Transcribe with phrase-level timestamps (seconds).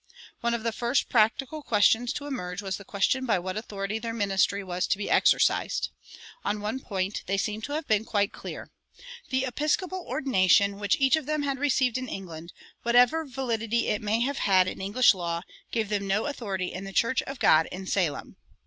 [0.39, 4.15] One of the first practical questions to emerge was the question by what authority their
[4.15, 5.89] ministry was to be exercised.
[6.43, 8.71] On one point they seem to have been quite clear.
[9.29, 12.51] The episcopal ordination, which each of them had received in England,
[12.81, 16.93] whatever validity it may have had in English law, gave them no authority in the
[16.93, 18.37] church of God in Salem.